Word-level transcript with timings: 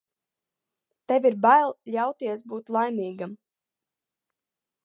Tev 1.11 1.27
ir 1.31 1.37
bail 1.43 1.69
ļauties 1.97 2.43
būt 2.55 2.75
laimīgam. 2.79 3.37